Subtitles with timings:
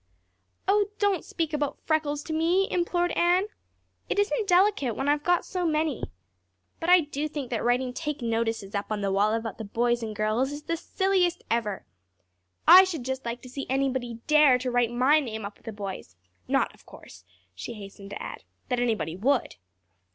[0.67, 3.45] "Oh, don't speak about freckles to me," implored Anne.
[4.09, 6.01] "It isn't delicate when I've got so many.
[6.79, 10.01] But I do think that writing take notices up on the wall about the boys
[10.01, 11.85] and girls is the silliest ever.
[12.67, 15.71] I should just like to see anybody dare to write my name up with a
[15.71, 16.15] boy's.
[16.47, 17.23] Not, of course,"
[17.53, 19.57] she hastened to add, "that anybody would."